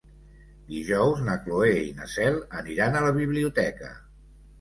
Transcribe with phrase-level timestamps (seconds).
[0.69, 3.93] Dijous na Cloè i na Cel aniran a la biblioteca.